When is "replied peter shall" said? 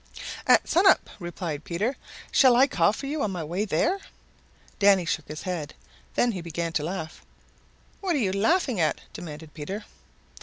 1.19-2.55